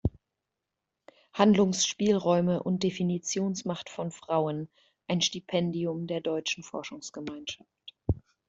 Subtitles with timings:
[1.33, 4.67] Handlungsspielräume und Definitionsmacht von Frauen"
[5.07, 7.69] ein Stipendium der Deutschen Forschungsgemeinschaft.